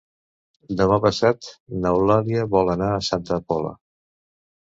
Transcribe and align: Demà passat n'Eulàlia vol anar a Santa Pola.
Demà 0.79 0.95
passat 1.01 1.49
n'Eulàlia 1.83 2.47
vol 2.55 2.73
anar 2.77 2.87
a 2.95 3.05
Santa 3.09 3.39
Pola. 3.51 3.75